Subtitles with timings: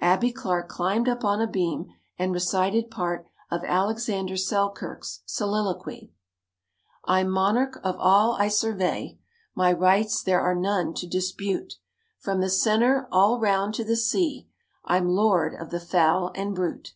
[0.00, 1.88] Abbie Clark climbed up on a beam
[2.18, 6.10] and recited part of Alexander Selkirk's soliloquy:
[7.04, 9.18] "I'm monarch of all I survey,
[9.54, 11.74] My rights there are none to dispute:
[12.18, 14.48] From the center, all round to the sea,
[14.86, 16.94] I'm lord of the fowl and brute."